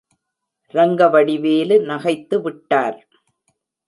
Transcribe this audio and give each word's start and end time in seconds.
ரங்கவடிவேலு 0.73 1.75
நகைத்து 1.81 2.41
விட்டார். 2.41 2.99